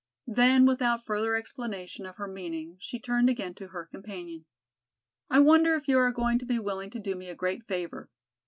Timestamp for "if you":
5.75-5.99